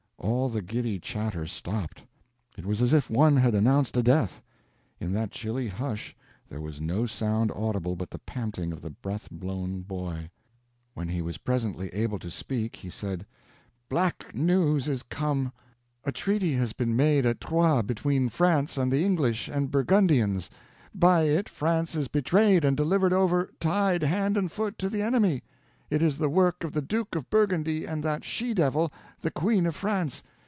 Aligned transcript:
All 0.23 0.49
the 0.49 0.61
giddy 0.61 0.99
chatter 0.99 1.47
stopped. 1.47 2.03
It 2.55 2.63
was 2.63 2.79
as 2.79 2.93
if 2.93 3.09
one 3.09 3.37
had 3.37 3.55
announced 3.55 3.97
a 3.97 4.03
death. 4.03 4.41
In 4.99 5.13
that 5.13 5.31
chilly 5.31 5.67
hush 5.67 6.15
there 6.47 6.61
was 6.61 6.79
no 6.79 7.07
sound 7.07 7.51
audible 7.55 7.95
but 7.95 8.11
the 8.11 8.19
panting 8.19 8.71
of 8.71 8.81
the 8.81 8.91
breath 8.91 9.29
blown 9.31 9.81
boy. 9.81 10.29
When 10.93 11.07
he 11.07 11.23
was 11.23 11.39
presently 11.39 11.87
able 11.89 12.19
to 12.19 12.29
speak, 12.29 12.75
he 12.75 12.89
said: 12.89 13.25
"Black 13.89 14.35
news 14.35 14.87
is 14.87 15.01
come. 15.01 15.51
A 16.03 16.11
treaty 16.11 16.53
has 16.53 16.73
been 16.73 16.95
made 16.95 17.25
at 17.25 17.41
Troyes 17.41 17.83
between 17.83 18.29
France 18.29 18.77
and 18.77 18.91
the 18.91 19.03
English 19.03 19.47
and 19.47 19.71
Burgundians. 19.71 20.51
By 20.93 21.23
it 21.23 21.49
France 21.49 21.95
is 21.95 22.07
betrayed 22.07 22.63
and 22.63 22.77
delivered 22.77 23.13
over, 23.13 23.49
tied 23.59 24.03
hand 24.03 24.37
and 24.37 24.51
foot, 24.51 24.77
to 24.79 24.89
the 24.89 25.01
enemy. 25.01 25.43
It 25.89 26.01
is 26.01 26.17
the 26.19 26.29
work 26.29 26.63
of 26.63 26.71
the 26.71 26.81
Duke 26.81 27.15
of 27.15 27.29
Burgundy 27.29 27.83
and 27.85 28.01
that 28.01 28.23
she 28.23 28.53
devil, 28.53 28.93
the 29.19 29.29
Queen 29.31 29.65
of 29.67 29.75
France. 29.75 30.23